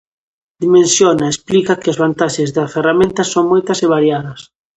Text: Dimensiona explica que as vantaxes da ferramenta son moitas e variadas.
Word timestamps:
Dimensiona 0.63 1.25
explica 1.31 1.79
que 1.81 1.89
as 1.91 2.01
vantaxes 2.03 2.49
da 2.57 2.71
ferramenta 2.75 3.21
son 3.33 3.45
moitas 3.51 3.79
e 3.85 3.87
variadas. 3.95 4.39